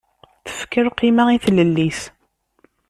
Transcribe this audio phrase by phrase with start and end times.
[0.45, 2.01] Tefka lqima i tlelli-is.